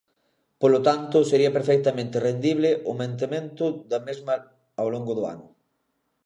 Polo 0.61 0.79
tanto, 0.87 1.17
sería 1.29 1.55
perfectamente 1.57 2.21
rendible 2.27 2.69
o 2.89 2.91
mantemento 3.01 3.65
da 3.91 3.99
mesma 4.07 4.33
ao 4.79 4.87
longo 4.93 5.11
do 5.17 5.23
ano. 5.35 5.47